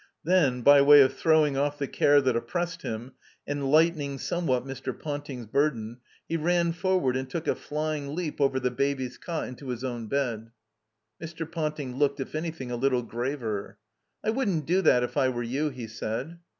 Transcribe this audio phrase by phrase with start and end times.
[0.23, 3.11] Then, by way of throwing oflf the care that oppressed him,
[3.45, 4.99] and lightening somewhat Mr.
[4.99, 9.67] Ponting's burden, he ran forward and took a flying leap over the Baby's cot into
[9.67, 10.49] his own bed.
[11.21, 11.45] Mr.
[11.45, 13.77] Ponting looked, if anything, a little graver.
[14.23, 16.39] I wouldn't do that, if I were you," he said.